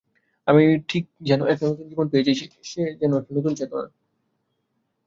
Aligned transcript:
আমি 0.47 0.61
ঠিক 0.89 1.03
যেন 1.21 1.41
একটা 1.47 1.65
নূতন 1.67 1.85
জীবন 1.89 2.07
পেয়েছি, 2.11 2.31
সে 2.63 2.79
একটা 2.93 3.05
নূতন 3.29 3.53
চেতনা। 3.55 3.85